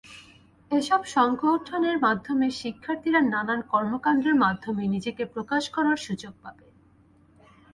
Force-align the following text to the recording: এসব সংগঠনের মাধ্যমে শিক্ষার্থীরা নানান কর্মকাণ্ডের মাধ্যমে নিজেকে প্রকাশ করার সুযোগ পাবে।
এসব 0.71 1.01
সংগঠনের 1.07 1.97
মাধ্যমে 1.99 2.47
শিক্ষার্থীরা 2.61 3.21
নানান 3.33 3.61
কর্মকাণ্ডের 3.71 4.35
মাধ্যমে 4.35 4.83
নিজেকে 4.87 5.23
প্রকাশ 5.25 5.63
করার 5.69 5.97
সুযোগ 5.97 6.33
পাবে। 6.41 6.65